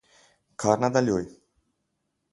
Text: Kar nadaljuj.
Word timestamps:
Kar 0.63 0.79
nadaljuj. 0.83 1.25